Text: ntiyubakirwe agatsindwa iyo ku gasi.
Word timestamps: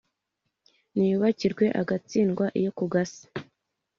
ntiyubakirwe 0.95 1.65
agatsindwa 1.81 2.45
iyo 2.59 2.71
ku 2.77 2.85
gasi. 2.93 3.23